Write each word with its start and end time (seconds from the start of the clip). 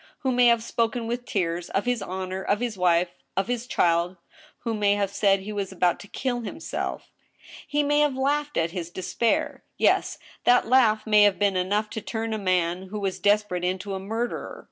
who 0.21 0.31
may 0.31 0.47
have 0.47 0.63
spoken 0.63 1.05
with 1.05 1.25
tears, 1.25 1.69
of 1.69 1.85
his 1.85 2.01
honor, 2.01 2.41
of 2.41 2.59
his 2.59 2.75
wife, 2.75 3.09
of 3.37 3.45
his 3.47 3.67
child— 3.67 4.17
who 4.61 4.73
may 4.73 4.95
have 4.95 5.11
said 5.11 5.41
he 5.41 5.53
was 5.53 5.71
about 5.71 5.99
to 5.99 6.07
kill 6.07 6.41
himself. 6.41 7.11
He 7.67 7.83
may 7.83 7.99
have 7.99 8.15
laughed 8.15 8.57
at 8.57 8.71
his 8.71 8.89
despair. 8.89 9.63
Ye&~that 9.77 10.65
laugh 10.67 11.05
may 11.05 11.21
have 11.21 11.37
been 11.37 11.55
enough 11.55 11.87
to 11.91 12.01
turn 12.01 12.33
a 12.33 12.39
man 12.39 12.87
who 12.87 12.99
was 12.99 13.19
desperate 13.19 13.63
into 13.63 13.93
a 13.93 13.99
murderer. 13.99 14.59